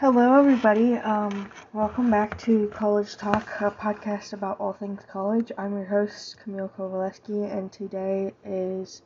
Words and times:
Hello, 0.00 0.38
everybody. 0.38 0.94
Um, 0.94 1.50
welcome 1.72 2.08
back 2.08 2.38
to 2.42 2.68
College 2.68 3.16
Talk, 3.16 3.48
a 3.60 3.72
podcast 3.72 4.32
about 4.32 4.60
all 4.60 4.72
things 4.72 5.02
college. 5.10 5.50
I'm 5.58 5.72
your 5.72 5.86
host, 5.86 6.36
Camille 6.38 6.70
Kowaleski, 6.78 7.52
and 7.52 7.72
today 7.72 8.32
is 8.44 9.02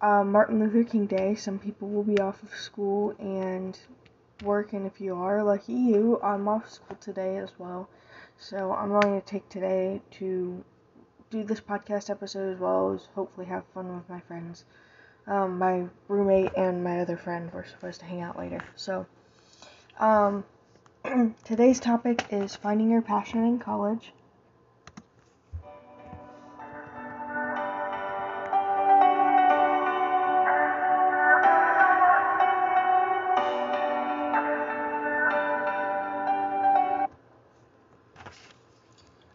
uh, 0.00 0.24
Martin 0.24 0.58
Luther 0.58 0.82
King 0.82 1.06
Day. 1.06 1.36
Some 1.36 1.60
people 1.60 1.88
will 1.88 2.02
be 2.02 2.18
off 2.18 2.42
of 2.42 2.52
school 2.52 3.14
and 3.20 3.78
work, 4.42 4.72
and 4.72 4.88
if 4.88 5.00
you 5.00 5.14
are, 5.14 5.44
lucky 5.44 5.74
you, 5.74 6.18
I'm 6.20 6.48
off 6.48 6.68
school 6.68 6.96
today 7.00 7.36
as 7.36 7.50
well. 7.56 7.88
So 8.38 8.72
I'm 8.72 8.88
going 8.88 9.20
to 9.20 9.24
take 9.24 9.48
today 9.48 10.02
to 10.18 10.64
do 11.30 11.44
this 11.44 11.60
podcast 11.60 12.10
episode 12.10 12.52
as 12.52 12.58
well 12.58 12.92
as 12.92 13.06
hopefully 13.14 13.46
have 13.46 13.62
fun 13.72 13.94
with 13.94 14.08
my 14.08 14.18
friends 14.18 14.64
um, 15.26 15.58
my 15.58 15.84
roommate 16.08 16.52
and 16.56 16.84
my 16.84 17.00
other 17.00 17.16
friend 17.16 17.52
were 17.52 17.64
supposed 17.64 18.00
to 18.00 18.06
hang 18.06 18.20
out 18.20 18.38
later. 18.38 18.60
So, 18.76 19.06
um, 19.98 20.44
today's 21.44 21.80
topic 21.80 22.26
is 22.30 22.54
finding 22.56 22.90
your 22.90 23.02
passion 23.02 23.44
in 23.44 23.58
college. 23.58 24.12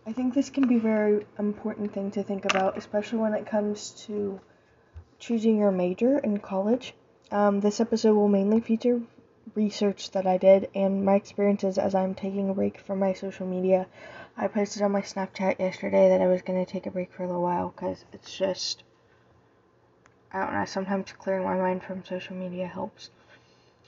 I 0.05 0.11
think 0.11 0.33
this 0.33 0.49
can 0.49 0.67
be 0.67 0.77
a 0.77 0.79
very 0.79 1.25
important 1.37 1.93
thing 1.93 2.09
to 2.11 2.23
think 2.23 2.45
about, 2.45 2.77
especially 2.77 3.19
when 3.19 3.35
it 3.35 3.45
comes 3.45 3.91
to 4.07 4.39
choosing 5.19 5.57
your 5.57 5.71
major 5.71 6.17
in 6.17 6.39
college. 6.39 6.93
Um, 7.31 7.59
this 7.59 7.79
episode 7.79 8.15
will 8.15 8.29
mainly 8.29 8.61
feature 8.61 9.01
research 9.53 10.11
that 10.11 10.25
I 10.25 10.37
did 10.37 10.69
and 10.73 11.03
my 11.03 11.15
experiences 11.15 11.77
as 11.77 11.93
I'm 11.93 12.15
taking 12.15 12.49
a 12.49 12.53
break 12.53 12.79
from 12.79 12.99
my 12.99 13.13
social 13.13 13.45
media. 13.45 13.87
I 14.37 14.47
posted 14.47 14.81
on 14.81 14.91
my 14.91 15.01
Snapchat 15.01 15.59
yesterday 15.59 16.09
that 16.09 16.21
I 16.21 16.27
was 16.27 16.41
going 16.41 16.63
to 16.63 16.71
take 16.71 16.85
a 16.85 16.91
break 16.91 17.11
for 17.11 17.23
a 17.23 17.27
little 17.27 17.41
while 17.41 17.69
because 17.75 18.05
it's 18.13 18.35
just, 18.35 18.83
I 20.31 20.45
don't 20.45 20.53
know, 20.53 20.65
sometimes 20.65 21.11
clearing 21.11 21.43
my 21.43 21.55
mind 21.55 21.83
from 21.83 22.05
social 22.05 22.35
media 22.35 22.67
helps. 22.67 23.09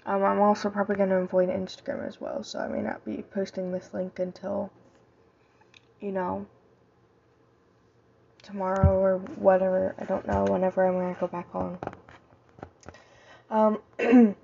Um, 0.05 0.23
I'm 0.23 0.41
also 0.41 0.69
probably 0.69 0.95
going 0.95 1.09
to 1.09 1.17
avoid 1.17 1.49
Instagram 1.49 2.07
as 2.07 2.19
well, 2.19 2.43
so 2.43 2.59
I 2.59 2.67
may 2.67 2.81
not 2.81 3.05
be 3.05 3.23
posting 3.33 3.71
this 3.71 3.93
link 3.93 4.19
until, 4.19 4.71
you 5.99 6.11
know, 6.11 6.47
tomorrow 8.43 8.97
or 8.97 9.17
whatever. 9.17 9.95
I 9.99 10.05
don't 10.05 10.27
know 10.27 10.45
whenever 10.45 10.85
I'm 10.85 11.13
to 11.13 11.19
go 11.19 11.27
back 11.27 11.47
on. 11.53 11.77
Um, 13.49 13.79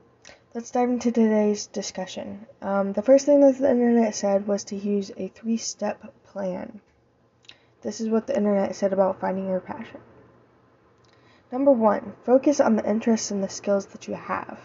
let's 0.54 0.72
dive 0.72 0.90
into 0.90 1.12
today's 1.12 1.68
discussion. 1.68 2.46
Um, 2.62 2.94
the 2.94 3.02
first 3.02 3.26
thing 3.26 3.42
that 3.42 3.58
the 3.58 3.70
internet 3.70 4.16
said 4.16 4.48
was 4.48 4.64
to 4.66 4.76
use 4.76 5.12
a 5.18 5.30
three 5.30 5.58
step 5.58 6.14
plan. 6.26 6.82
This 7.82 8.02
is 8.02 8.10
what 8.10 8.28
the 8.28 8.36
internet 8.36 8.76
said 8.76 8.94
about 8.94 9.20
finding 9.20 9.48
your 9.48 9.60
passion. 9.60 10.02
Number 11.52 11.72
one, 11.72 12.14
focus 12.24 12.60
on 12.60 12.76
the 12.76 12.90
interests 12.90 13.32
and 13.32 13.42
the 13.42 13.50
skills 13.50 13.86
that 13.88 14.08
you 14.08 14.16
have. 14.16 14.60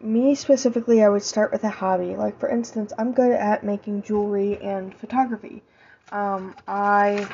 Me 0.00 0.34
specifically, 0.34 1.02
I 1.02 1.08
would 1.08 1.22
start 1.22 1.52
with 1.52 1.64
a 1.64 1.68
hobby. 1.68 2.16
Like, 2.16 2.38
for 2.38 2.48
instance, 2.48 2.92
I'm 2.96 3.12
good 3.12 3.32
at 3.32 3.64
making 3.64 4.02
jewelry 4.02 4.56
and 4.62 4.94
photography. 4.94 5.62
Um, 6.10 6.54
I 6.66 7.28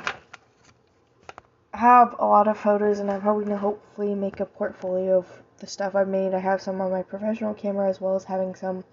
have 1.75 2.15
a 2.19 2.25
lot 2.25 2.49
of 2.49 2.59
photos 2.59 3.01
and 3.01 3.11
I'm 3.11 3.21
hoping 3.21 3.49
to 3.49 3.57
hopefully 3.57 4.15
make 4.15 4.41
a 4.41 4.47
portfolio 4.47 5.19
of 5.19 5.27
the 5.59 5.67
stuff 5.67 5.95
I've 5.95 6.09
made. 6.09 6.35
I 6.35 6.39
have 6.39 6.61
some 6.61 6.81
on 6.81 6.91
my 6.91 7.03
professional 7.03 7.55
camera 7.55 7.89
as 7.89 8.01
well 8.01 8.17
as 8.17 8.25
having 8.25 8.55
some 8.55 8.85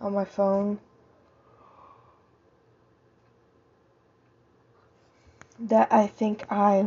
on 0.00 0.12
my 0.12 0.24
phone. 0.24 0.78
That 5.58 5.92
I 5.92 6.06
think 6.06 6.44
I 6.50 6.86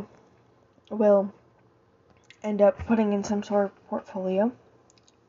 will 0.89 1.33
end 2.43 2.61
up 2.61 2.77
putting 2.85 3.13
in 3.13 3.23
some 3.23 3.41
sort 3.41 3.65
of 3.65 3.87
portfolio. 3.87 4.51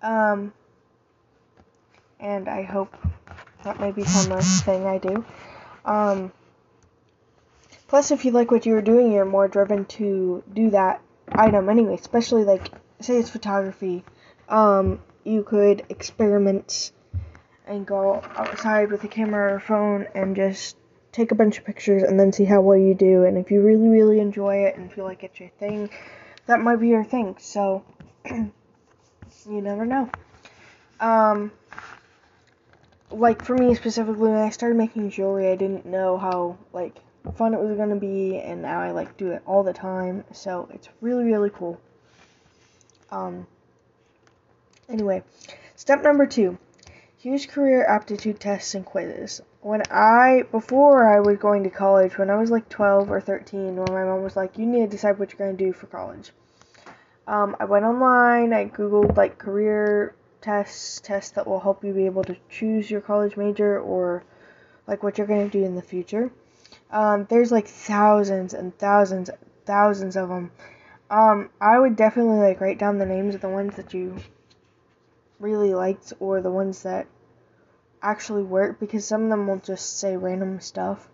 Um, 0.02 0.52
and 2.20 2.48
I 2.48 2.62
hope 2.62 2.94
that 3.62 3.80
may 3.80 3.92
become 3.92 4.32
a 4.32 4.42
thing 4.42 4.86
I 4.86 4.98
do. 4.98 5.24
Um, 5.84 6.32
Plus, 7.88 8.10
if 8.10 8.24
you 8.24 8.32
like 8.32 8.50
what 8.50 8.66
you're 8.66 8.82
doing, 8.82 9.12
you're 9.12 9.24
more 9.24 9.48
driven 9.48 9.84
to 9.84 10.42
do 10.52 10.70
that 10.70 11.00
item 11.30 11.69
anyway. 11.69 11.94
Especially 11.94 12.44
like, 12.44 12.72
say 13.00 13.19
it's 13.19 13.30
photography. 13.30 14.04
Um, 14.48 15.00
you 15.24 15.42
could 15.42 15.84
experiment 15.88 16.92
and 17.66 17.86
go 17.86 18.22
outside 18.36 18.91
with 18.91 19.02
a 19.04 19.08
camera 19.08 19.54
or 19.54 19.60
phone 19.60 20.06
and 20.14 20.36
just 20.36 20.76
take 21.12 21.32
a 21.32 21.34
bunch 21.34 21.58
of 21.58 21.64
pictures 21.64 22.02
and 22.02 22.19
then 22.19 22.32
see 22.32 22.44
how 22.44 22.60
well 22.60 22.78
you 22.78 22.94
do. 22.94 23.24
And 23.24 23.38
if 23.38 23.50
you 23.50 23.60
really, 23.62 23.88
really 23.88 24.20
enjoy 24.20 24.64
it 24.64 24.76
and 24.76 24.92
feel 24.92 25.04
like 25.04 25.24
it's 25.24 25.38
your 25.41 25.48
thing, 25.58 25.91
that 26.47 26.60
might 26.60 26.76
be 26.76 26.88
your 26.88 27.04
thing. 27.04 27.36
So, 27.38 27.84
you 28.30 28.53
never 29.47 29.84
know. 29.84 30.10
Um, 31.00 31.53
like 33.10 33.44
for 33.44 33.56
me 33.56 33.74
specifically, 33.74 34.30
when 34.30 34.34
I 34.34 34.50
started 34.50 34.76
making 34.76 35.10
jewelry, 35.10 35.50
I 35.50 35.56
didn't 35.56 35.86
know 35.86 36.18
how 36.18 36.58
like 36.72 36.97
fun 37.32 37.54
it 37.54 37.60
was 37.60 37.76
going 37.76 37.91
to 37.91 37.97
be 37.97 38.38
and 38.38 38.62
now 38.62 38.81
I 38.81 38.91
like 38.91 39.16
do 39.16 39.31
it 39.32 39.42
all 39.47 39.62
the 39.62 39.72
time 39.72 40.25
so 40.32 40.69
it's 40.72 40.88
really 41.00 41.25
really 41.25 41.50
cool. 41.50 41.81
Um 43.10 43.47
anyway 44.88 45.22
step 45.75 46.03
number 46.03 46.26
2 46.26 46.59
use 47.20 47.44
career 47.44 47.84
aptitude 47.84 48.38
tests 48.38 48.75
and 48.75 48.84
quizzes. 48.84 49.41
When 49.60 49.82
I 49.91 50.44
before 50.53 51.12
I 51.12 51.20
was 51.20 51.38
going 51.38 51.65
to 51.65 51.70
college 51.70 52.19
when 52.19 52.31
I 52.31 52.36
was 52.36 52.50
like 52.50 52.69
12 52.69 53.10
or 53.10 53.20
13 53.20 53.76
when 53.76 53.92
my 53.92 54.04
mom 54.04 54.22
was 54.22 54.36
like 54.36 54.59
you 54.59 54.66
need 54.66 54.81
to 54.81 54.86
decide 54.86 55.19
what 55.19 55.32
you're 55.32 55.47
going 55.47 55.56
to 55.56 55.65
do 55.65 55.72
for 55.72 55.86
college. 55.86 56.31
Um, 57.26 57.56
I 57.59 57.65
went 57.65 57.84
online 57.84 58.53
I 58.53 58.66
googled 58.66 59.16
like 59.16 59.38
career 59.38 60.15
tests 60.41 61.00
tests 61.00 61.32
that 61.32 61.47
will 61.47 61.59
help 61.59 61.82
you 61.82 61.92
be 61.92 62.06
able 62.06 62.22
to 62.25 62.36
choose 62.48 62.88
your 62.88 63.00
college 63.00 63.36
major 63.36 63.81
or 63.81 64.22
like 64.86 65.03
what 65.03 65.19
you're 65.19 65.26
going 65.26 65.50
to 65.50 65.59
do 65.59 65.65
in 65.65 65.75
the 65.75 65.82
future 65.82 66.31
um, 66.91 67.26
there's 67.28 67.52
like 67.52 67.66
thousands 67.66 68.54
and 68.54 68.76
thousands, 68.78 69.30
thousands 69.64 70.16
of 70.16 70.28
them. 70.28 70.50
Um, 71.10 71.50
I 71.60 71.78
would 71.78 71.97
definitely 71.97 72.38
like 72.38 72.60
write 72.60 72.78
down 72.78 72.98
the 72.98 73.06
names 73.06 73.34
of 73.34 73.41
the 73.41 73.48
ones 73.48 73.76
that 73.76 73.94
you 73.94 74.16
really 75.38 75.74
liked 75.74 76.12
or 76.20 76.41
the 76.41 76.50
ones 76.50 76.82
that 76.82 77.06
actually 78.02 78.42
work 78.42 78.78
because 78.80 79.04
some 79.04 79.24
of 79.24 79.30
them 79.30 79.47
will 79.47 79.58
just 79.58 79.98
say 79.98 80.16
random 80.16 80.60
stuff. 80.60 81.08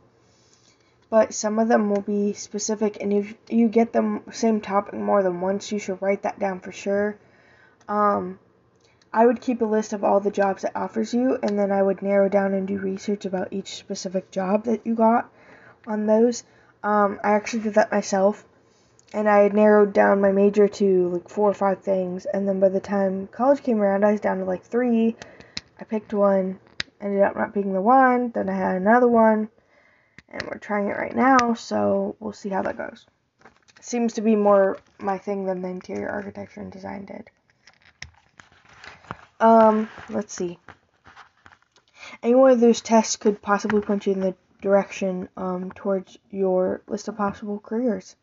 But 1.10 1.34
some 1.34 1.58
of 1.58 1.68
them 1.68 1.90
will 1.90 2.00
be 2.00 2.32
specific, 2.32 2.96
and 3.02 3.12
if 3.12 3.34
you 3.50 3.68
get 3.68 3.92
the 3.92 4.22
same 4.30 4.62
topic 4.62 4.94
more 4.94 5.22
than 5.22 5.42
once, 5.42 5.70
you 5.70 5.78
should 5.78 6.00
write 6.00 6.22
that 6.22 6.38
down 6.38 6.60
for 6.60 6.72
sure. 6.72 7.18
Um, 7.86 8.38
I 9.12 9.26
would 9.26 9.42
keep 9.42 9.60
a 9.60 9.66
list 9.66 9.92
of 9.92 10.04
all 10.04 10.20
the 10.20 10.30
jobs 10.30 10.64
it 10.64 10.72
offers 10.74 11.12
you, 11.12 11.38
and 11.42 11.58
then 11.58 11.70
I 11.70 11.82
would 11.82 12.00
narrow 12.00 12.30
down 12.30 12.54
and 12.54 12.66
do 12.66 12.78
research 12.78 13.26
about 13.26 13.52
each 13.52 13.74
specific 13.74 14.30
job 14.30 14.64
that 14.64 14.86
you 14.86 14.94
got 14.94 15.30
on 15.86 16.06
those. 16.06 16.44
Um, 16.82 17.20
I 17.22 17.32
actually 17.32 17.62
did 17.62 17.74
that 17.74 17.92
myself, 17.92 18.44
and 19.12 19.28
I 19.28 19.48
narrowed 19.48 19.92
down 19.92 20.20
my 20.20 20.32
major 20.32 20.68
to 20.68 21.08
like 21.08 21.28
four 21.28 21.50
or 21.50 21.54
five 21.54 21.82
things. 21.82 22.26
And 22.26 22.48
then 22.48 22.60
by 22.60 22.68
the 22.68 22.80
time 22.80 23.28
college 23.28 23.62
came 23.62 23.80
around, 23.80 24.04
I 24.04 24.12
was 24.12 24.20
down 24.20 24.38
to 24.38 24.44
like 24.44 24.62
three. 24.62 25.16
I 25.78 25.84
picked 25.84 26.12
one, 26.12 26.58
ended 27.00 27.22
up 27.22 27.36
not 27.36 27.54
picking 27.54 27.72
the 27.72 27.80
one. 27.80 28.30
Then 28.30 28.48
I 28.48 28.56
had 28.56 28.76
another 28.76 29.08
one, 29.08 29.48
and 30.28 30.42
we're 30.42 30.58
trying 30.58 30.88
it 30.88 30.96
right 30.96 31.14
now. 31.14 31.54
So 31.54 32.16
we'll 32.20 32.32
see 32.32 32.48
how 32.48 32.62
that 32.62 32.78
goes. 32.78 33.06
Seems 33.80 34.14
to 34.14 34.20
be 34.20 34.36
more 34.36 34.78
my 34.98 35.18
thing 35.18 35.44
than 35.44 35.62
the 35.62 35.68
interior 35.68 36.08
architecture 36.08 36.60
and 36.60 36.70
design 36.70 37.04
did. 37.04 37.30
Um, 39.40 39.88
let's 40.08 40.32
see. 40.32 40.58
Any 42.22 42.36
one 42.36 42.52
of 42.52 42.60
those 42.60 42.80
tests 42.80 43.16
could 43.16 43.42
possibly 43.42 43.80
point 43.80 44.06
you 44.06 44.12
in 44.12 44.20
the 44.20 44.36
direction 44.62 45.28
um, 45.36 45.70
towards 45.72 46.18
your 46.30 46.80
list 46.86 47.08
of 47.08 47.16
possible 47.16 47.58
careers. 47.58 48.16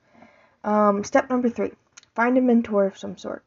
Um, 0.63 1.03
step 1.03 1.29
number 1.29 1.49
three 1.49 1.71
find 2.15 2.37
a 2.37 2.41
mentor 2.41 2.87
of 2.87 2.97
some 2.97 3.17
sort. 3.17 3.43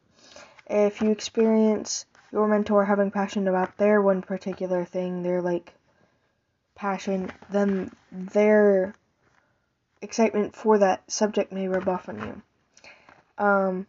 If 0.67 1.01
you 1.01 1.11
experience 1.11 2.05
your 2.31 2.47
mentor 2.47 2.85
having 2.85 3.11
passion 3.11 3.47
about 3.47 3.77
their 3.77 4.01
one 4.01 4.21
particular 4.21 4.85
thing, 4.85 5.21
their 5.21 5.41
like 5.41 5.73
passion, 6.75 7.31
then 7.51 7.91
their 8.11 8.95
excitement 10.01 10.55
for 10.55 10.79
that 10.79 11.09
subject 11.11 11.51
may 11.51 11.67
rub 11.67 11.87
off 11.87 12.09
on 12.09 12.19
you. 12.19 12.41
Um, 13.43 13.87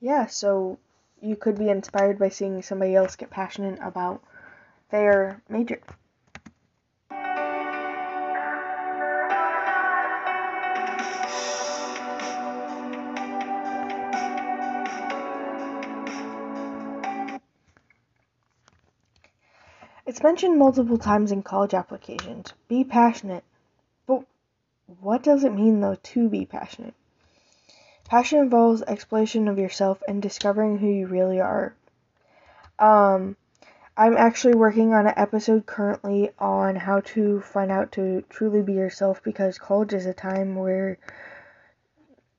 yeah, 0.00 0.26
so 0.26 0.78
you 1.20 1.36
could 1.36 1.58
be 1.58 1.68
inspired 1.68 2.18
by 2.18 2.28
seeing 2.28 2.62
somebody 2.62 2.94
else 2.94 3.16
get 3.16 3.30
passionate 3.30 3.78
about 3.82 4.22
fair 4.90 5.42
major. 5.48 5.80
It's 20.06 20.22
mentioned 20.22 20.58
multiple 20.58 20.96
times 20.96 21.32
in 21.32 21.42
college 21.42 21.74
applications. 21.74 22.54
Be 22.66 22.82
passionate. 22.82 23.44
But 24.06 24.24
what 25.00 25.22
does 25.22 25.44
it 25.44 25.52
mean, 25.52 25.80
though, 25.80 25.96
to 25.96 26.30
be 26.30 26.46
passionate? 26.46 26.94
Passion 28.06 28.38
involves 28.38 28.80
exploration 28.80 29.48
of 29.48 29.58
yourself 29.58 30.02
and 30.08 30.22
discovering 30.22 30.78
who 30.78 30.86
you 30.86 31.06
really 31.06 31.40
are. 31.40 31.74
Um, 32.78 33.36
I'm 33.98 34.16
actually 34.16 34.54
working 34.54 34.94
on 34.94 35.08
an 35.08 35.14
episode 35.16 35.66
currently 35.66 36.30
on 36.38 36.76
how 36.76 37.00
to 37.00 37.40
find 37.40 37.72
out 37.72 37.90
to 37.92 38.22
truly 38.30 38.62
be 38.62 38.74
yourself 38.74 39.20
because 39.24 39.58
college 39.58 39.92
is 39.92 40.06
a 40.06 40.14
time 40.14 40.54
where 40.54 40.98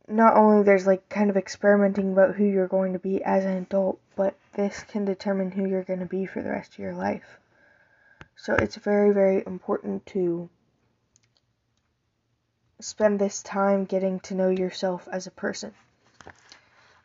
not 0.08 0.38
only 0.38 0.64
there's 0.64 0.88
like 0.88 1.10
kind 1.10 1.30
of 1.30 1.36
experimenting 1.36 2.14
about 2.14 2.36
who 2.36 2.46
you're 2.46 2.70
going 2.70 2.94
to 2.94 3.00
be 3.00 3.22
as 3.22 3.44
an 3.44 3.58
adult, 3.58 4.00
but 4.16 4.36
this 4.54 4.84
can 4.84 5.04
determine 5.04 5.52
who 5.52 5.68
you're 5.68 5.84
going 5.84 6.00
to 6.00 6.06
be 6.06 6.26
for 6.26 6.42
the 6.42 6.50
rest 6.50 6.72
of 6.72 6.80
your 6.80 6.96
life. 6.96 7.38
So 8.38 8.54
it's 8.56 8.78
very, 8.78 9.14
very 9.14 9.44
important 9.46 10.06
to 10.08 10.50
spend 12.80 13.20
this 13.20 13.44
time 13.44 13.84
getting 13.84 14.22
to 14.22 14.34
know 14.34 14.50
yourself 14.50 15.10
as 15.12 15.28
a 15.28 15.32
person. 15.32 15.74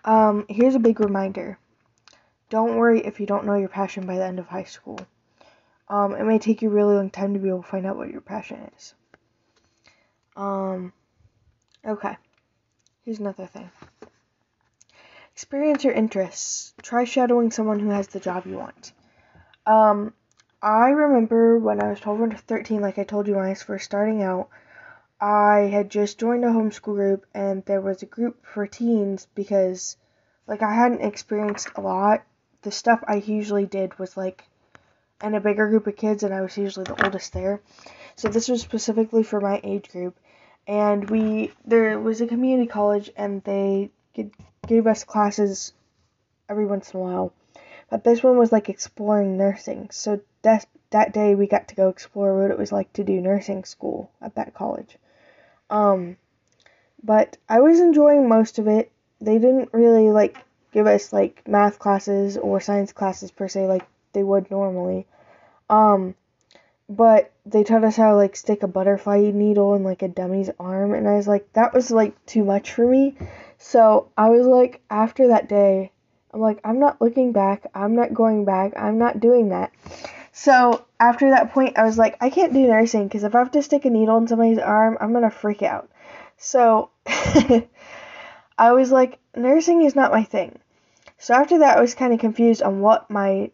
Um, 0.04 0.46
here's 0.48 0.76
a 0.76 0.78
big 0.78 1.00
reminder 1.00 1.58
don't 2.50 2.76
worry 2.76 3.00
if 3.04 3.20
you 3.20 3.26
don't 3.26 3.46
know 3.46 3.56
your 3.56 3.68
passion 3.68 4.06
by 4.06 4.16
the 4.16 4.24
end 4.24 4.38
of 4.38 4.46
high 4.46 4.64
school. 4.64 4.98
Um, 5.88 6.14
it 6.14 6.24
may 6.24 6.38
take 6.38 6.62
you 6.62 6.70
a 6.70 6.72
really 6.72 6.94
long 6.94 7.10
time 7.10 7.34
to 7.34 7.40
be 7.40 7.48
able 7.48 7.62
to 7.62 7.68
find 7.68 7.86
out 7.86 7.96
what 7.96 8.10
your 8.10 8.20
passion 8.20 8.70
is. 8.76 8.94
Um, 10.36 10.92
okay. 11.84 12.16
Here's 13.04 13.18
another 13.18 13.46
thing. 13.46 13.70
Experience 15.32 15.84
your 15.84 15.92
interests. 15.92 16.72
Try 16.80 17.04
shadowing 17.04 17.50
someone 17.50 17.80
who 17.80 17.90
has 17.90 18.08
the 18.08 18.20
job 18.20 18.46
you 18.46 18.56
want. 18.56 18.92
Um, 19.66 20.14
I 20.62 20.90
remember 20.90 21.58
when 21.58 21.82
I 21.82 21.90
was 21.90 22.00
12 22.00 22.20
or 22.20 22.30
13, 22.30 22.80
like 22.80 22.98
I 22.98 23.04
told 23.04 23.26
you 23.26 23.34
when 23.34 23.44
I 23.44 23.50
was 23.50 23.62
first 23.62 23.84
starting 23.84 24.22
out, 24.22 24.48
I 25.20 25.70
had 25.72 25.90
just 25.90 26.18
joined 26.18 26.44
a 26.44 26.48
homeschool 26.48 26.94
group 26.94 27.26
and 27.34 27.64
there 27.64 27.80
was 27.80 28.02
a 28.02 28.06
group 28.06 28.46
for 28.46 28.66
teens 28.66 29.26
because, 29.34 29.96
like, 30.46 30.62
I 30.62 30.72
hadn't 30.72 31.02
experienced 31.02 31.68
a 31.76 31.80
lot. 31.80 32.24
The 32.64 32.72
stuff 32.72 33.04
I 33.06 33.16
usually 33.16 33.66
did 33.66 33.98
was 33.98 34.16
like 34.16 34.44
in 35.22 35.34
a 35.34 35.40
bigger 35.40 35.68
group 35.68 35.86
of 35.86 35.96
kids, 35.96 36.22
and 36.22 36.34
I 36.34 36.40
was 36.40 36.56
usually 36.56 36.84
the 36.84 37.04
oldest 37.04 37.32
there. 37.32 37.60
So 38.16 38.28
this 38.28 38.48
was 38.48 38.60
specifically 38.60 39.22
for 39.22 39.40
my 39.40 39.60
age 39.62 39.90
group. 39.90 40.18
And 40.66 41.08
we 41.10 41.52
there 41.64 41.98
was 42.00 42.20
a 42.20 42.26
community 42.26 42.66
college 42.66 43.10
and 43.16 43.42
they 43.44 43.90
gave 44.66 44.86
us 44.86 45.04
classes 45.04 45.72
every 46.48 46.64
once 46.66 46.92
in 46.92 47.00
a 47.00 47.02
while. 47.02 47.32
But 47.90 48.02
this 48.02 48.22
one 48.22 48.38
was 48.38 48.50
like 48.50 48.68
exploring 48.68 49.36
nursing. 49.36 49.90
So 49.90 50.20
that 50.42 50.66
that 50.90 51.12
day 51.12 51.34
we 51.34 51.46
got 51.46 51.68
to 51.68 51.74
go 51.74 51.88
explore 51.88 52.40
what 52.40 52.50
it 52.50 52.58
was 52.58 52.72
like 52.72 52.92
to 52.94 53.04
do 53.04 53.20
nursing 53.20 53.64
school 53.64 54.10
at 54.22 54.36
that 54.36 54.54
college. 54.54 54.96
Um 55.68 56.16
but 57.02 57.36
i 57.46 57.60
was 57.60 57.80
enjoying 57.80 58.28
most 58.28 58.58
of 58.58 58.66
it. 58.66 58.90
They 59.20 59.38
didn't 59.38 59.74
really 59.74 60.10
like 60.10 60.38
give 60.74 60.86
us 60.88 61.12
like 61.12 61.46
math 61.46 61.78
classes 61.78 62.36
or 62.36 62.60
science 62.60 62.92
classes 62.92 63.30
per 63.30 63.48
se 63.48 63.66
like 63.68 63.86
they 64.12 64.22
would 64.22 64.50
normally 64.50 65.06
um 65.70 66.14
but 66.88 67.32
they 67.46 67.64
taught 67.64 67.84
us 67.84 67.96
how 67.96 68.10
to 68.10 68.16
like 68.16 68.36
stick 68.36 68.62
a 68.62 68.68
butterfly 68.68 69.30
needle 69.32 69.74
in 69.74 69.84
like 69.84 70.02
a 70.02 70.08
dummy's 70.08 70.50
arm 70.58 70.92
and 70.92 71.08
I 71.08 71.14
was 71.14 71.28
like 71.28 71.50
that 71.54 71.72
was 71.72 71.90
like 71.90 72.26
too 72.26 72.44
much 72.44 72.72
for 72.72 72.86
me. 72.86 73.16
So 73.56 74.10
I 74.18 74.28
was 74.28 74.46
like 74.46 74.82
after 74.90 75.28
that 75.28 75.48
day 75.48 75.92
I'm 76.32 76.40
like 76.40 76.60
I'm 76.64 76.80
not 76.80 77.00
looking 77.00 77.32
back. 77.32 77.66
I'm 77.74 77.94
not 77.94 78.12
going 78.12 78.44
back. 78.44 78.74
I'm 78.76 78.98
not 78.98 79.20
doing 79.20 79.50
that. 79.50 79.72
So 80.32 80.84
after 81.00 81.30
that 81.30 81.52
point 81.52 81.78
I 81.78 81.84
was 81.84 81.96
like 81.96 82.16
I 82.20 82.28
can't 82.28 82.52
do 82.52 82.66
nursing 82.66 83.08
because 83.08 83.24
if 83.24 83.34
I 83.34 83.38
have 83.38 83.52
to 83.52 83.62
stick 83.62 83.86
a 83.86 83.90
needle 83.90 84.18
in 84.18 84.28
somebody's 84.28 84.58
arm, 84.58 84.98
I'm 85.00 85.14
to 85.14 85.30
freak 85.30 85.62
out. 85.62 85.88
So 86.36 86.90
I 88.58 88.72
was 88.72 88.92
like 88.92 89.18
nursing 89.34 89.82
is 89.82 89.96
not 89.96 90.12
my 90.12 90.24
thing. 90.24 90.58
So 91.24 91.32
after 91.32 91.60
that 91.60 91.78
I 91.78 91.80
was 91.80 91.94
kind 91.94 92.12
of 92.12 92.20
confused 92.20 92.62
on 92.62 92.82
what 92.82 93.08
my 93.08 93.50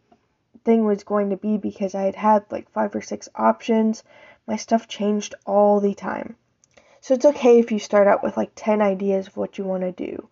thing 0.64 0.84
was 0.84 1.05
going 1.05 1.31
to 1.31 1.37
be 1.37 1.56
because 1.56 1.94
I 1.94 2.02
had 2.02 2.17
had 2.17 2.44
like 2.50 2.69
five 2.72 2.93
or 2.96 3.00
six 3.00 3.28
options. 3.32 4.02
My 4.49 4.56
stuff 4.56 4.88
changed 4.88 5.37
all 5.46 5.78
the 5.78 5.94
time. 5.94 6.34
So 7.00 7.14
it's 7.14 7.26
okay 7.26 7.61
if 7.61 7.70
you 7.70 7.78
start 7.78 8.08
out 8.08 8.25
with 8.25 8.37
like 8.37 8.50
10 8.56 8.82
ideas 8.82 9.28
of 9.28 9.37
what 9.37 9.56
you 9.56 9.62
want 9.62 9.84
to 9.84 9.93
do 9.93 10.28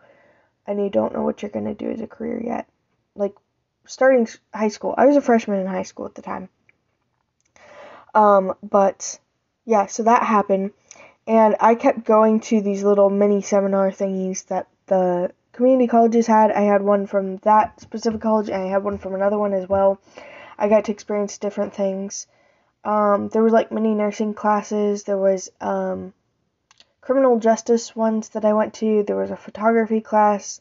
and 0.67 0.81
you 0.81 0.90
don't 0.90 1.14
know 1.14 1.23
what 1.23 1.40
you're 1.40 1.52
going 1.52 1.67
to 1.67 1.75
do 1.75 1.88
as 1.88 2.00
a 2.00 2.08
career 2.08 2.43
yet. 2.44 2.69
Like 3.14 3.37
starting 3.87 4.26
high 4.52 4.67
school, 4.67 4.96
I 4.99 5.06
was 5.06 5.14
a 5.14 5.20
freshman 5.20 5.61
in 5.61 5.69
high 5.69 5.84
school 5.84 6.06
at 6.06 6.17
the 6.17 6.23
time. 6.23 6.49
Um, 8.17 8.55
but 8.64 9.17
yeah, 9.64 9.87
so 9.87 10.02
that 10.02 10.25
happened. 10.25 10.73
And 11.29 11.55
I 11.61 11.76
kept 11.76 12.02
going 12.02 12.41
to 12.41 12.61
these 12.61 12.82
little 12.82 13.11
mini 13.11 13.43
seminar 13.43 13.93
thingies 13.93 14.44
that 14.46 14.67
the 14.87 15.31
community 15.58 15.88
colleges 15.88 16.28
had. 16.28 16.52
I 16.52 16.60
had 16.60 16.82
one 16.82 17.08
from 17.08 17.38
that 17.38 17.81
specific 17.81 18.20
college, 18.20 18.49
and 18.49 18.62
I 18.62 18.69
had 18.69 18.84
one 18.84 18.96
from 18.96 19.16
another 19.16 19.37
one 19.37 19.52
as 19.52 19.69
well. 19.69 20.00
I 20.56 20.69
got 20.69 20.84
to 20.84 20.93
experience 20.93 21.37
different 21.37 21.75
things. 21.75 22.28
Um, 22.84 23.28
there 23.31 23.43
was 23.43 23.52
like 23.52 23.72
mini 23.72 23.93
nursing 23.93 24.34
classes. 24.34 25.02
There 25.02 25.19
was 25.19 25.50
um, 25.60 26.14
criminal 27.00 27.40
justice 27.40 27.96
ones 27.96 28.28
that 28.31 28.44
I 28.44 28.52
went 28.52 28.75
to. 28.75 29.02
There 29.02 29.16
was 29.16 29.32
a 29.32 29.37
photography 29.37 30.00
class. 30.00 30.60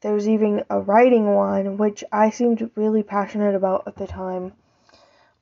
There 0.00 0.14
was 0.14 0.26
even 0.26 0.64
a 0.70 0.80
writing 0.80 1.34
one, 1.34 1.76
which 1.76 2.02
I 2.10 2.30
seemed 2.30 2.70
really 2.76 3.02
passionate 3.02 3.54
about 3.54 3.88
at 3.88 3.96
the 3.96 4.06
time. 4.06 4.54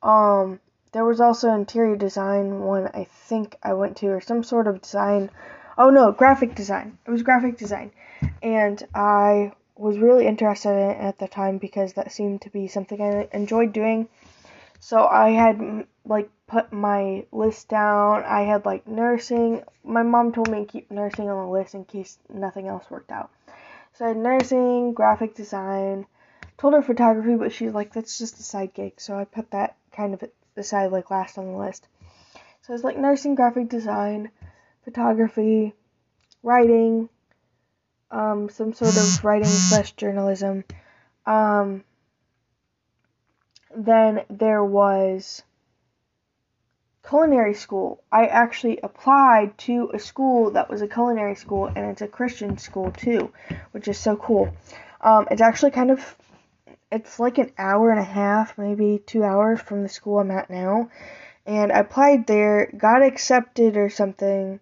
Um, 0.02 0.58
there 0.90 1.04
was 1.04 1.20
also 1.20 1.54
interior 1.54 1.94
design 1.94 2.62
one 2.62 2.90
I 2.92 3.04
think 3.04 3.56
I 3.62 3.74
went 3.74 3.98
to, 3.98 4.08
or 4.08 4.20
some 4.20 4.42
sort 4.42 4.66
of 4.66 4.82
design. 4.82 5.30
Oh 5.80 5.90
no, 5.90 6.10
graphic 6.10 6.56
design. 6.56 6.98
It 7.06 7.10
was 7.12 7.22
graphic 7.22 7.56
design 7.56 7.92
and 8.42 8.82
I 8.96 9.52
was 9.76 9.96
really 9.98 10.26
interested 10.26 10.70
in 10.70 10.90
it 10.90 10.98
at 10.98 11.18
the 11.20 11.28
time 11.28 11.58
because 11.58 11.92
that 11.92 12.10
seemed 12.10 12.42
to 12.42 12.50
be 12.50 12.66
something 12.66 13.00
I 13.00 13.28
enjoyed 13.32 13.72
doing. 13.72 14.08
So 14.80 15.06
I 15.06 15.30
had 15.30 15.86
like 16.04 16.30
put 16.48 16.72
my 16.72 17.26
list 17.30 17.68
down. 17.68 18.24
I 18.24 18.42
had 18.42 18.66
like 18.66 18.88
nursing. 18.88 19.62
My 19.84 20.02
mom 20.02 20.32
told 20.32 20.50
me 20.50 20.64
to 20.64 20.72
keep 20.72 20.90
nursing 20.90 21.30
on 21.30 21.46
the 21.46 21.52
list 21.52 21.76
in 21.76 21.84
case 21.84 22.18
nothing 22.28 22.66
else 22.66 22.90
worked 22.90 23.12
out. 23.12 23.30
So 23.94 24.04
I 24.04 24.08
had 24.08 24.16
nursing, 24.16 24.94
graphic 24.94 25.36
design, 25.36 26.06
told 26.56 26.74
her 26.74 26.82
photography, 26.82 27.36
but 27.36 27.52
she's 27.52 27.72
like, 27.72 27.92
that's 27.92 28.18
just 28.18 28.40
a 28.40 28.42
side 28.42 28.74
gig. 28.74 28.94
So 29.00 29.16
I 29.16 29.24
put 29.24 29.52
that 29.52 29.76
kind 29.92 30.12
of 30.12 30.24
aside 30.56 30.90
like 30.90 31.12
last 31.12 31.38
on 31.38 31.52
the 31.52 31.58
list. 31.58 31.86
So 32.62 32.74
it's 32.74 32.84
like 32.84 32.98
nursing, 32.98 33.36
graphic 33.36 33.68
design, 33.68 34.30
photography, 34.84 35.74
writing, 36.42 37.08
um, 38.10 38.48
some 38.48 38.72
sort 38.72 38.96
of 38.96 39.24
writing 39.24 39.48
slash 39.48 39.92
journalism. 39.92 40.64
Um, 41.26 41.84
then 43.76 44.24
there 44.30 44.64
was 44.64 45.42
culinary 47.06 47.54
school. 47.54 48.02
I 48.10 48.26
actually 48.26 48.78
applied 48.82 49.56
to 49.58 49.90
a 49.94 49.98
school 49.98 50.52
that 50.52 50.68
was 50.68 50.82
a 50.82 50.88
culinary 50.88 51.34
school, 51.34 51.66
and 51.66 51.86
it's 51.86 52.02
a 52.02 52.08
Christian 52.08 52.58
school 52.58 52.90
too, 52.90 53.32
which 53.72 53.88
is 53.88 53.98
so 53.98 54.16
cool. 54.16 54.52
Um, 55.00 55.28
it's 55.30 55.42
actually 55.42 55.70
kind 55.70 55.90
of, 55.90 56.16
it's 56.90 57.20
like 57.20 57.38
an 57.38 57.52
hour 57.58 57.90
and 57.90 58.00
a 58.00 58.04
half, 58.04 58.58
maybe 58.58 59.02
two 59.04 59.22
hours 59.22 59.60
from 59.60 59.82
the 59.82 59.88
school 59.88 60.18
I'm 60.18 60.30
at 60.30 60.50
now. 60.50 60.90
And 61.46 61.72
I 61.72 61.78
applied 61.78 62.26
there, 62.26 62.70
got 62.76 63.02
accepted 63.02 63.76
or 63.76 63.88
something, 63.88 64.60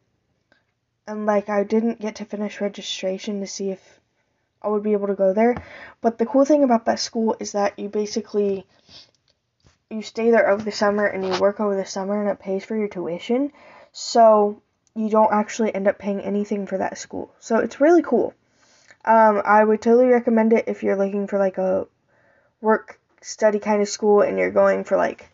and 1.07 1.27
like 1.27 1.49
I 1.49 1.65
didn't 1.65 2.01
get 2.01 2.17
to 2.17 2.25
finish 2.25 2.61
registration 2.61 3.41
to 3.41 3.47
see 3.47 3.71
if 3.71 4.01
I 4.63 4.69
would 4.69 4.83
be 4.83 4.93
able 4.93 5.07
to 5.09 5.15
go 5.15 5.33
there. 5.33 5.63
But 6.01 6.19
the 6.19 6.27
cool 6.27 6.45
thing 6.45 6.65
about 6.65 6.87
that 6.87 7.01
school 7.01 7.37
is 7.39 7.53
that 7.53 7.79
you 7.79 7.89
basically 7.89 8.67
you 9.91 10.03
stay 10.03 10.31
there 10.31 10.49
over 10.49 10.63
the 10.63 10.73
summer 10.73 11.07
and 11.07 11.25
you 11.25 11.41
work 11.41 11.61
over 11.61 11.77
the 11.77 11.87
summer 11.87 12.21
and 12.21 12.31
it 12.31 12.41
pays 12.41 12.65
for 12.65 12.77
your 12.77 12.89
tuition. 12.89 13.53
So 13.93 14.61
you 14.95 15.09
don't 15.09 15.33
actually 15.33 15.75
end 15.75 15.87
up 15.87 15.99
paying 15.99 16.21
anything 16.21 16.67
for 16.67 16.79
that 16.79 16.99
school. 16.99 17.33
So 17.39 17.59
it's 17.59 17.81
really 17.81 18.03
cool. 18.03 18.35
Um, 19.05 19.41
I 19.45 19.63
would 19.63 19.81
totally 19.81 20.07
recommend 20.07 20.53
it 20.53 20.65
if 20.67 20.83
you're 20.83 20.97
looking 20.97 21.29
for 21.29 21.39
like 21.39 21.59
a 21.59 21.87
work 22.61 22.99
study 23.21 23.61
kind 23.61 23.81
of 23.81 23.89
school 23.89 24.23
and 24.23 24.39
you're 24.39 24.51
going 24.51 24.83
for 24.83 24.97
like 24.97 25.29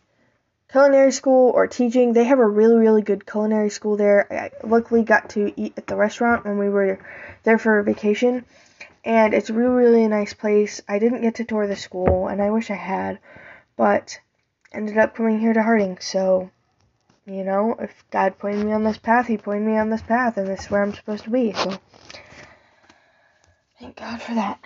culinary 0.73 1.11
school 1.11 1.51
or 1.51 1.67
teaching. 1.67 2.13
They 2.13 2.23
have 2.23 2.39
a 2.39 2.47
really, 2.47 2.77
really 2.77 3.03
good 3.03 3.27
culinary 3.27 3.69
school 3.69 3.95
there. 3.95 4.27
I 4.33 4.67
luckily 4.67 5.03
got 5.03 5.29
to 5.31 5.53
eat 5.55 5.75
at 5.77 5.85
the 5.85 5.95
restaurant 5.95 6.45
when 6.45 6.57
we 6.57 6.67
were 6.67 6.97
there 7.43 7.59
for 7.59 7.81
vacation. 7.83 8.43
And 9.05 9.35
it's 9.35 9.51
really, 9.51 9.75
really 9.75 10.03
a 10.03 10.09
nice 10.09 10.33
place. 10.33 10.81
I 10.89 10.97
didn't 10.97 11.21
get 11.21 11.35
to 11.35 11.45
tour 11.45 11.67
the 11.67 11.75
school, 11.75 12.27
and 12.27 12.41
I 12.41 12.49
wish 12.49 12.71
I 12.71 12.75
had, 12.75 13.19
but 13.77 14.19
ended 14.71 14.97
up 14.97 15.13
coming 15.13 15.39
here 15.39 15.53
to 15.53 15.61
Harding. 15.61 15.99
So, 15.99 16.49
you 17.27 17.43
know, 17.43 17.75
if 17.79 17.91
God 18.09 18.39
pointed 18.39 18.65
me 18.65 18.71
on 18.71 18.83
this 18.83 18.97
path, 18.97 19.27
He 19.27 19.37
pointed 19.37 19.67
me 19.67 19.77
on 19.77 19.91
this 19.91 20.01
path, 20.01 20.37
and 20.37 20.47
this 20.47 20.61
is 20.61 20.71
where 20.71 20.81
I'm 20.81 20.95
supposed 20.95 21.25
to 21.25 21.29
be. 21.29 21.53
So, 21.53 21.77
thank 23.79 23.97
God 23.97 24.19
for 24.19 24.33
that. 24.33 24.59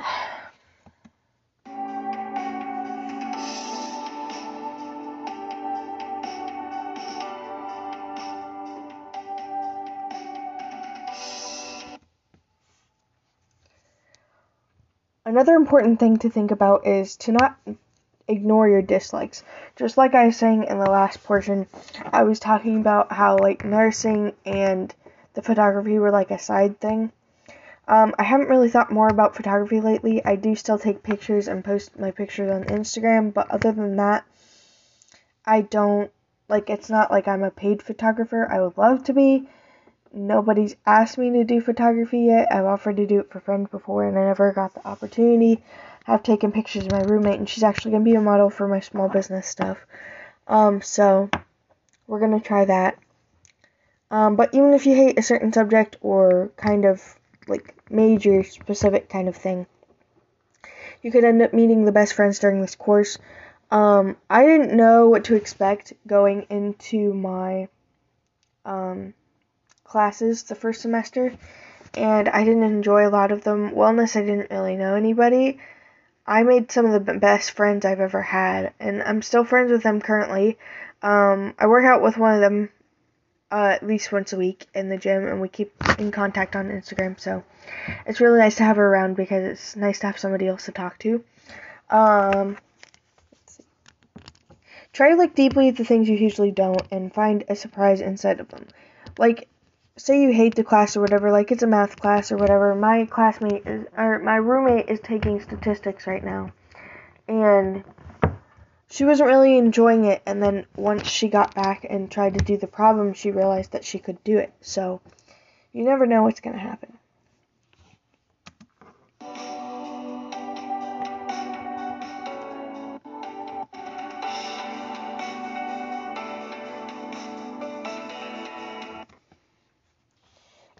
Another 15.27 15.55
important 15.55 15.99
thing 15.99 16.17
to 16.17 16.29
think 16.29 16.51
about 16.51 16.87
is 16.87 17.17
to 17.17 17.33
not 17.33 17.59
ignore 18.29 18.67
your 18.67 18.81
dislikes. 18.81 19.43
Just 19.75 19.97
like 19.97 20.15
I 20.15 20.27
was 20.27 20.37
saying 20.37 20.63
in 20.63 20.79
the 20.79 20.89
last 20.89 21.23
portion, 21.23 21.67
I 22.13 22.23
was 22.23 22.39
talking 22.39 22.79
about 22.79 23.11
how 23.11 23.37
like 23.37 23.65
nursing 23.65 24.33
and 24.45 24.93
the 25.33 25.41
photography 25.41 25.99
were 25.99 26.11
like 26.11 26.31
a 26.31 26.39
side 26.39 26.79
thing. 26.79 27.11
Um, 27.89 28.15
I 28.17 28.23
haven't 28.23 28.49
really 28.49 28.69
thought 28.69 28.91
more 28.91 29.07
about 29.07 29.35
photography 29.35 29.81
lately. 29.81 30.23
I 30.23 30.35
do 30.37 30.55
still 30.55 30.79
take 30.79 31.03
pictures 31.03 31.47
and 31.47 31.63
post 31.63 31.99
my 31.99 32.11
pictures 32.11 32.51
on 32.51 32.63
Instagram, 32.65 33.33
but 33.33 33.51
other 33.51 33.71
than 33.73 33.97
that, 33.97 34.25
I 35.45 35.61
don't 35.61 36.11
like 36.49 36.69
it's 36.69 36.89
not 36.89 37.11
like 37.11 37.27
I'm 37.27 37.43
a 37.43 37.51
paid 37.51 37.81
photographer. 37.81 38.47
I 38.49 38.61
would 38.61 38.77
love 38.77 39.03
to 39.05 39.13
be. 39.13 39.49
Nobody's 40.17 40.75
asked 40.83 41.19
me 41.19 41.29
to 41.33 41.43
do 41.43 41.61
photography 41.61 42.21
yet. 42.21 42.47
I've 42.51 42.65
offered 42.65 42.97
to 42.97 43.05
do 43.05 43.19
it 43.19 43.31
for 43.31 43.39
friends 43.39 43.69
before 43.69 44.07
and 44.07 44.17
I 44.17 44.25
never 44.25 44.51
got 44.51 44.73
the 44.73 44.85
opportunity. 44.87 45.63
I've 46.07 46.23
taken 46.23 46.51
pictures 46.51 46.85
of 46.85 46.91
my 46.91 47.01
roommate 47.01 47.37
and 47.37 47.47
she's 47.47 47.63
actually 47.63 47.91
going 47.91 48.03
to 48.03 48.09
be 48.09 48.15
a 48.15 48.21
model 48.21 48.49
for 48.49 48.67
my 48.67 48.79
small 48.79 49.09
business 49.09 49.45
stuff. 49.45 49.77
Um, 50.47 50.81
so 50.81 51.29
we're 52.07 52.19
going 52.19 52.39
to 52.39 52.45
try 52.45 52.65
that. 52.65 52.97
Um, 54.09 54.35
but 54.35 54.55
even 54.55 54.73
if 54.73 54.87
you 54.87 54.95
hate 54.95 55.19
a 55.19 55.23
certain 55.23 55.53
subject 55.53 55.97
or 56.01 56.49
kind 56.55 56.85
of 56.85 57.01
like 57.47 57.75
major 57.91 58.43
specific 58.43 59.09
kind 59.09 59.27
of 59.27 59.35
thing, 59.35 59.67
you 61.03 61.11
could 61.11 61.25
end 61.25 61.43
up 61.43 61.53
meeting 61.53 61.85
the 61.85 61.91
best 61.91 62.13
friends 62.13 62.39
during 62.39 62.59
this 62.59 62.75
course. 62.75 63.19
Um, 63.69 64.17
I 64.29 64.45
didn't 64.45 64.75
know 64.75 65.09
what 65.09 65.25
to 65.25 65.35
expect 65.35 65.93
going 66.07 66.47
into 66.49 67.13
my 67.13 67.67
um, 68.65 69.13
classes 69.87 70.43
the 70.43 70.55
first 70.55 70.81
semester, 70.81 71.33
and 71.93 72.29
I 72.29 72.43
didn't 72.43 72.63
enjoy 72.63 73.07
a 73.07 73.09
lot 73.09 73.31
of 73.31 73.43
them. 73.43 73.71
Wellness, 73.71 74.15
I 74.15 74.21
didn't 74.21 74.51
really 74.51 74.75
know 74.75 74.95
anybody. 74.95 75.59
I 76.25 76.43
made 76.43 76.71
some 76.71 76.85
of 76.85 77.05
the 77.05 77.13
best 77.13 77.51
friends 77.51 77.85
I've 77.85 77.99
ever 77.99 78.21
had, 78.21 78.73
and 78.79 79.01
I'm 79.01 79.21
still 79.21 79.45
friends 79.45 79.71
with 79.71 79.83
them 79.83 80.01
currently. 80.01 80.57
Um, 81.01 81.53
I 81.57 81.67
work 81.67 81.85
out 81.85 82.01
with 82.01 82.17
one 82.17 82.35
of 82.35 82.41
them 82.41 82.69
uh, 83.51 83.71
at 83.75 83.87
least 83.87 84.11
once 84.11 84.33
a 84.33 84.37
week 84.37 84.67
in 84.73 84.89
the 84.89 84.97
gym, 84.97 85.25
and 85.25 85.39
we 85.39 85.47
keep 85.47 85.73
in 85.97 86.11
contact 86.11 86.55
on 86.55 86.69
Instagram. 86.69 87.19
So 87.19 87.43
it's 88.05 88.19
really 88.19 88.39
nice 88.39 88.55
to 88.57 88.63
have 88.63 88.75
her 88.75 88.87
around 88.87 89.15
because 89.15 89.43
it's 89.43 89.75
nice 89.75 89.99
to 89.99 90.07
have 90.07 90.19
somebody 90.19 90.47
else 90.47 90.65
to 90.65 90.71
talk 90.71 90.99
to. 90.99 91.23
Um, 91.89 92.57
Try 94.97 95.11
to 95.11 95.15
look 95.15 95.35
deeply 95.35 95.67
at 95.67 95.77
the 95.77 95.85
things 95.85 96.09
you 96.09 96.17
usually 96.17 96.49
don't 96.49 96.81
and 96.89 97.13
find 97.13 97.43
a 97.47 97.55
surprise 97.55 98.01
inside 98.01 98.39
of 98.39 98.47
them. 98.47 98.65
Like, 99.19 99.47
say 99.97 100.21
you 100.21 100.31
hate 100.31 100.55
the 100.55 100.63
class 100.63 100.95
or 100.95 101.01
whatever, 101.01 101.31
like 101.31 101.51
it's 101.51 101.63
a 101.63 101.67
math 101.67 101.99
class 101.99 102.31
or 102.31 102.37
whatever. 102.37 102.73
My 102.75 103.05
classmate 103.05 103.65
is, 103.65 103.85
or 103.97 104.19
my 104.19 104.35
roommate 104.35 104.89
is 104.89 104.99
taking 104.99 105.41
statistics 105.41 106.07
right 106.07 106.23
now, 106.23 106.51
and 107.27 107.83
she 108.89 109.05
wasn't 109.05 109.27
really 109.27 109.57
enjoying 109.57 110.05
it. 110.05 110.21
And 110.25 110.41
then 110.41 110.65
once 110.75 111.07
she 111.07 111.27
got 111.27 111.55
back 111.55 111.85
and 111.89 112.09
tried 112.09 112.35
to 112.35 112.45
do 112.45 112.57
the 112.57 112.67
problem, 112.67 113.13
she 113.13 113.31
realized 113.31 113.71
that 113.71 113.83
she 113.83 113.99
could 113.99 114.23
do 114.23 114.37
it. 114.37 114.53
So, 114.61 115.01
you 115.73 115.83
never 115.83 116.05
know 116.05 116.23
what's 116.23 116.39
gonna 116.39 116.57
happen. 116.57 116.96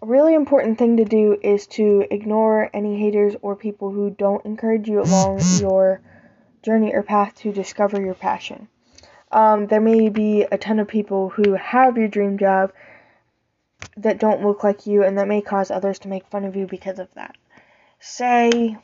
A 0.00 0.06
really 0.06 0.34
important 0.34 0.78
thing 0.78 0.98
to 0.98 1.04
do 1.04 1.36
is 1.42 1.66
to 1.68 2.06
ignore 2.10 2.70
any 2.72 3.00
haters 3.00 3.34
or 3.42 3.56
people 3.56 3.90
who 3.90 4.10
don't 4.10 4.44
encourage 4.44 4.88
you 4.88 5.02
along 5.02 5.40
your 5.60 6.00
journey 6.62 6.94
or 6.94 7.02
path 7.02 7.34
to 7.36 7.52
discover 7.52 8.00
your 8.00 8.14
passion. 8.14 8.68
Um, 9.32 9.66
there 9.66 9.80
may 9.80 10.08
be 10.08 10.42
a 10.42 10.56
ton 10.56 10.78
of 10.78 10.86
people 10.86 11.30
who 11.30 11.54
have 11.54 11.98
your 11.98 12.06
dream 12.06 12.38
job 12.38 12.72
that 13.96 14.20
don't 14.20 14.44
look 14.44 14.62
like 14.62 14.86
you, 14.86 15.02
and 15.02 15.18
that 15.18 15.28
may 15.28 15.40
cause 15.40 15.70
others 15.70 15.98
to 16.00 16.08
make 16.08 16.26
fun 16.26 16.44
of 16.44 16.54
you 16.54 16.66
because 16.66 17.00
of 17.00 17.12
that. 17.14 17.36
Say, 17.98 18.78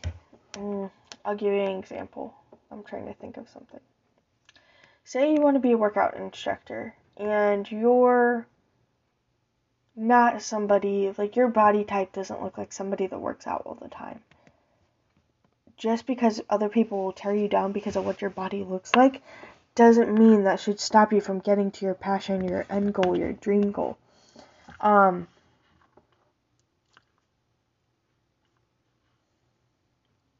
mm, 0.54 0.90
I'll 1.24 1.36
give 1.36 1.52
you 1.52 1.60
an 1.60 1.78
example. 1.78 2.34
I'm 2.70 2.82
trying 2.82 3.06
to 3.06 3.14
think 3.14 3.36
of 3.36 3.48
something. 3.48 3.80
Say 5.04 5.32
you 5.32 5.40
want 5.40 5.54
to 5.54 5.60
be 5.60 5.72
a 5.72 5.78
workout 5.78 6.16
instructor, 6.16 6.96
and 7.16 7.70
you're 7.70 8.48
not 9.96 10.42
somebody 10.42 11.12
like 11.16 11.36
your 11.36 11.48
body 11.48 11.84
type 11.84 12.12
doesn't 12.12 12.42
look 12.42 12.58
like 12.58 12.72
somebody 12.72 13.06
that 13.06 13.20
works 13.20 13.46
out 13.46 13.62
all 13.64 13.78
the 13.80 13.88
time. 13.88 14.20
Just 15.76 16.06
because 16.06 16.40
other 16.48 16.68
people 16.68 17.04
will 17.04 17.12
tear 17.12 17.34
you 17.34 17.48
down 17.48 17.72
because 17.72 17.96
of 17.96 18.04
what 18.04 18.20
your 18.20 18.30
body 18.30 18.64
looks 18.64 18.94
like 18.94 19.22
doesn't 19.74 20.12
mean 20.12 20.44
that 20.44 20.60
should 20.60 20.78
stop 20.78 21.12
you 21.12 21.20
from 21.20 21.40
getting 21.40 21.70
to 21.72 21.84
your 21.84 21.94
passion, 21.94 22.48
your 22.48 22.64
end 22.70 22.94
goal, 22.94 23.16
your 23.16 23.32
dream 23.32 23.72
goal. 23.72 23.96
Um 24.80 25.26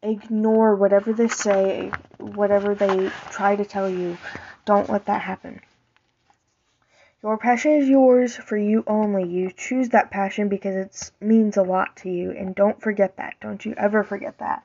ignore 0.02 0.76
whatever 0.76 1.12
they 1.12 1.28
say, 1.28 1.90
whatever 2.18 2.74
they 2.74 3.10
try 3.30 3.56
to 3.56 3.64
tell 3.64 3.88
you. 3.88 4.18
Don't 4.64 4.88
let 4.88 5.06
that 5.06 5.22
happen. 5.22 5.60
Your 7.24 7.38
passion 7.38 7.72
is 7.72 7.88
yours 7.88 8.36
for 8.36 8.58
you 8.58 8.84
only. 8.86 9.26
You 9.26 9.50
choose 9.50 9.88
that 9.88 10.10
passion 10.10 10.50
because 10.50 10.76
it 10.76 11.10
means 11.22 11.56
a 11.56 11.62
lot 11.62 11.96
to 12.02 12.10
you. 12.10 12.32
And 12.32 12.54
don't 12.54 12.78
forget 12.82 13.16
that. 13.16 13.36
Don't 13.40 13.64
you 13.64 13.74
ever 13.78 14.04
forget 14.04 14.36
that. 14.40 14.62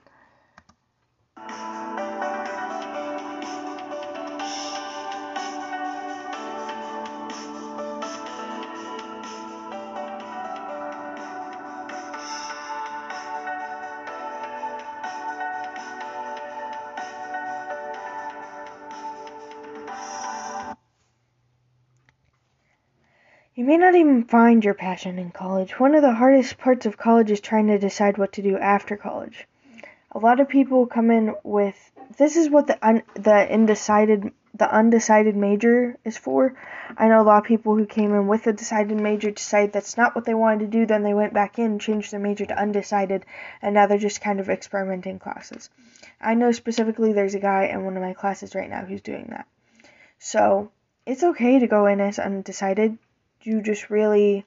May 23.69 23.77
not 23.77 23.93
even 23.93 24.23
find 24.23 24.65
your 24.65 24.73
passion 24.73 25.19
in 25.19 25.29
college. 25.29 25.79
One 25.79 25.93
of 25.93 26.01
the 26.01 26.15
hardest 26.15 26.57
parts 26.57 26.87
of 26.87 26.97
college 26.97 27.29
is 27.29 27.39
trying 27.39 27.67
to 27.67 27.77
decide 27.77 28.17
what 28.17 28.33
to 28.33 28.41
do 28.41 28.57
after 28.57 28.97
college. 28.97 29.47
A 30.11 30.17
lot 30.17 30.39
of 30.39 30.49
people 30.49 30.87
come 30.87 31.11
in 31.11 31.35
with 31.43 31.77
this 32.17 32.35
is 32.35 32.49
what 32.49 32.65
the 32.65 32.79
un, 32.81 33.03
the 33.13 33.31
undecided 33.31 34.31
the 34.55 34.73
undecided 34.73 35.35
major 35.35 35.95
is 36.03 36.17
for. 36.17 36.55
I 36.97 37.09
know 37.09 37.21
a 37.21 37.29
lot 37.29 37.43
of 37.43 37.43
people 37.43 37.75
who 37.75 37.85
came 37.85 38.11
in 38.15 38.25
with 38.25 38.47
a 38.47 38.53
decided 38.53 38.99
major 38.99 39.29
decided 39.29 39.71
that's 39.71 39.97
not 39.97 40.15
what 40.15 40.25
they 40.25 40.33
wanted 40.33 40.61
to 40.61 40.77
do, 40.79 40.87
then 40.87 41.03
they 41.03 41.13
went 41.13 41.35
back 41.35 41.59
in, 41.59 41.77
changed 41.77 42.11
their 42.11 42.19
major 42.19 42.47
to 42.47 42.59
undecided, 42.59 43.23
and 43.61 43.75
now 43.75 43.85
they're 43.85 43.99
just 43.99 44.19
kind 44.19 44.39
of 44.39 44.49
experimenting 44.49 45.19
classes. 45.19 45.69
I 46.19 46.33
know 46.33 46.51
specifically 46.53 47.13
there's 47.13 47.35
a 47.35 47.39
guy 47.39 47.65
in 47.65 47.85
one 47.85 47.95
of 47.95 48.01
my 48.01 48.13
classes 48.13 48.55
right 48.55 48.69
now 48.69 48.83
who's 48.83 49.01
doing 49.01 49.27
that. 49.29 49.45
So 50.17 50.71
it's 51.05 51.23
okay 51.23 51.59
to 51.59 51.67
go 51.67 51.85
in 51.85 52.01
as 52.01 52.17
undecided 52.17 52.97
you 53.43 53.61
just 53.61 53.89
really 53.89 54.45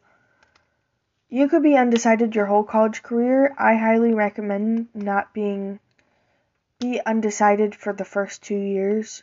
you 1.28 1.48
could 1.48 1.62
be 1.62 1.76
undecided 1.76 2.34
your 2.34 2.44
whole 2.44 2.64
college 2.64 3.02
career. 3.02 3.54
I 3.56 3.76
highly 3.76 4.12
recommend 4.12 4.88
not 4.94 5.32
being 5.32 5.80
be 6.78 7.00
undecided 7.04 7.74
for 7.74 7.92
the 7.92 8.04
first 8.04 8.42
2 8.42 8.54
years 8.54 9.22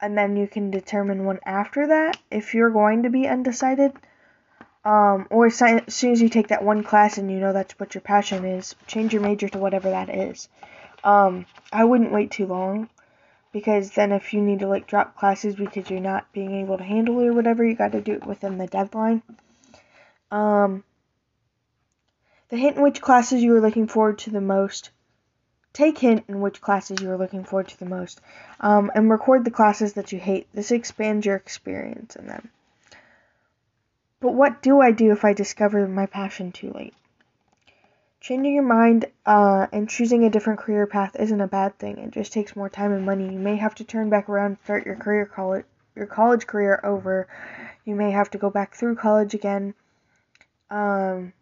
and 0.00 0.18
then 0.18 0.36
you 0.36 0.46
can 0.46 0.70
determine 0.70 1.24
one 1.24 1.40
after 1.46 1.86
that 1.86 2.18
if 2.30 2.54
you're 2.54 2.70
going 2.70 3.04
to 3.04 3.10
be 3.10 3.26
undecided. 3.26 3.92
Um, 4.84 5.26
or 5.30 5.46
as 5.46 5.56
soon 5.56 6.12
as 6.12 6.22
you 6.22 6.28
take 6.28 6.48
that 6.48 6.62
one 6.62 6.84
class 6.84 7.18
and 7.18 7.30
you 7.30 7.38
know 7.38 7.52
that's 7.52 7.78
what 7.80 7.94
your 7.94 8.02
passion 8.02 8.44
is, 8.44 8.76
change 8.86 9.12
your 9.12 9.22
major 9.22 9.48
to 9.48 9.58
whatever 9.58 9.90
that 9.90 10.08
is. 10.08 10.48
Um, 11.02 11.46
I 11.72 11.84
wouldn't 11.84 12.12
wait 12.12 12.30
too 12.30 12.46
long 12.46 12.88
because 13.56 13.92
then 13.92 14.12
if 14.12 14.34
you 14.34 14.42
need 14.42 14.58
to 14.58 14.68
like 14.68 14.86
drop 14.86 15.16
classes 15.16 15.54
because 15.54 15.88
you're 15.88 15.98
not 15.98 16.30
being 16.30 16.56
able 16.56 16.76
to 16.76 16.84
handle 16.84 17.18
it 17.20 17.28
or 17.28 17.32
whatever, 17.32 17.64
you 17.64 17.74
got 17.74 17.92
to 17.92 18.02
do 18.02 18.12
it 18.12 18.26
within 18.26 18.58
the 18.58 18.66
deadline. 18.66 19.22
Um, 20.30 20.84
the 22.50 22.58
hint 22.58 22.76
in 22.76 22.82
which 22.82 23.00
classes 23.00 23.42
you 23.42 23.54
are 23.54 23.60
looking 23.62 23.86
forward 23.86 24.18
to 24.18 24.30
the 24.30 24.42
most. 24.42 24.90
Take 25.72 25.96
hint 25.96 26.24
in 26.28 26.42
which 26.42 26.60
classes 26.60 27.00
you 27.00 27.10
are 27.10 27.16
looking 27.16 27.44
forward 27.44 27.68
to 27.68 27.78
the 27.78 27.86
most, 27.86 28.20
um, 28.60 28.92
and 28.94 29.08
record 29.08 29.46
the 29.46 29.50
classes 29.50 29.94
that 29.94 30.12
you 30.12 30.18
hate. 30.18 30.46
This 30.52 30.70
expands 30.70 31.24
your 31.24 31.36
experience 31.36 32.14
in 32.14 32.26
them. 32.26 32.50
But 34.20 34.34
what 34.34 34.60
do 34.60 34.82
I 34.82 34.90
do 34.90 35.12
if 35.12 35.24
I 35.24 35.32
discover 35.32 35.88
my 35.88 36.04
passion 36.04 36.52
too 36.52 36.72
late? 36.72 36.92
Changing 38.20 38.54
your 38.54 38.64
mind 38.64 39.06
uh, 39.24 39.66
and 39.72 39.88
choosing 39.88 40.24
a 40.24 40.30
different 40.30 40.60
career 40.60 40.86
path 40.86 41.16
isn't 41.18 41.40
a 41.40 41.46
bad 41.46 41.78
thing. 41.78 41.98
It 41.98 42.10
just 42.10 42.32
takes 42.32 42.56
more 42.56 42.68
time 42.68 42.92
and 42.92 43.04
money. 43.04 43.32
You 43.32 43.38
may 43.38 43.56
have 43.56 43.74
to 43.76 43.84
turn 43.84 44.10
back 44.10 44.28
around 44.28 44.46
and 44.46 44.58
start 44.64 44.86
your 44.86 44.96
career 44.96 45.26
college 45.26 45.64
your 45.94 46.06
college 46.06 46.46
career 46.46 46.80
over. 46.84 47.26
You 47.84 47.94
may 47.94 48.10
have 48.10 48.30
to 48.30 48.38
go 48.38 48.50
back 48.50 48.74
through 48.74 48.96
college 48.96 49.34
again. 49.34 49.74
Um, 50.70 51.32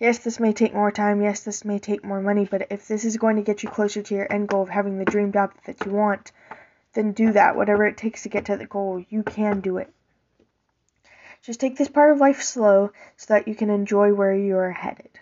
Yes, 0.00 0.20
this 0.20 0.40
may 0.40 0.54
take 0.54 0.72
more 0.72 0.90
time. 0.90 1.20
Yes, 1.20 1.40
this 1.40 1.62
may 1.62 1.78
take 1.78 2.02
more 2.02 2.22
money. 2.22 2.46
But 2.46 2.68
if 2.70 2.88
this 2.88 3.04
is 3.04 3.18
going 3.18 3.36
to 3.36 3.42
get 3.42 3.62
you 3.62 3.68
closer 3.68 4.00
to 4.02 4.14
your 4.14 4.32
end 4.32 4.48
goal 4.48 4.62
of 4.62 4.70
having 4.70 4.98
the 4.98 5.04
dream 5.04 5.30
job 5.30 5.52
that 5.66 5.84
you 5.84 5.92
want, 5.92 6.32
then 6.94 7.12
do 7.12 7.32
that. 7.32 7.54
Whatever 7.54 7.86
it 7.86 7.98
takes 7.98 8.22
to 8.22 8.30
get 8.30 8.46
to 8.46 8.56
the 8.56 8.64
goal, 8.64 9.04
you 9.10 9.22
can 9.22 9.60
do 9.60 9.76
it. 9.76 9.92
Just 11.42 11.60
take 11.60 11.76
this 11.76 11.88
part 11.88 12.12
of 12.12 12.18
life 12.18 12.40
slow 12.40 12.92
so 13.18 13.34
that 13.34 13.46
you 13.46 13.54
can 13.54 13.68
enjoy 13.68 14.14
where 14.14 14.34
you 14.34 14.56
are 14.56 14.70
headed. 14.70 15.19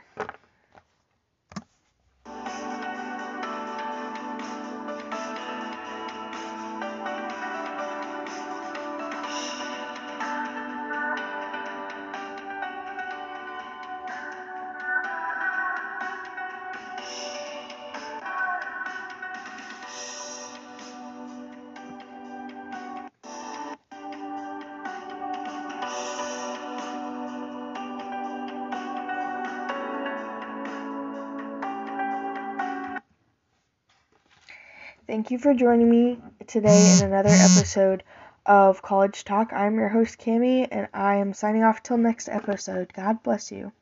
Thank 35.18 35.32
you 35.32 35.38
for 35.40 35.52
joining 35.52 35.90
me 35.90 36.20
today 36.46 36.94
in 36.96 37.04
another 37.04 37.28
episode 37.32 38.04
of 38.46 38.82
College 38.82 39.24
Talk. 39.24 39.52
I'm 39.52 39.74
your 39.74 39.88
host, 39.88 40.20
Cami, 40.20 40.68
and 40.70 40.86
I 40.94 41.16
am 41.16 41.32
signing 41.32 41.64
off 41.64 41.82
till 41.82 41.96
next 41.96 42.28
episode. 42.28 42.92
God 42.94 43.24
bless 43.24 43.50
you. 43.50 43.72